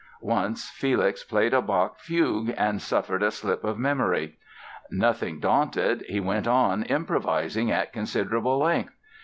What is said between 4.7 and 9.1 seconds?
Nothing daunted he went on improvising at considering length.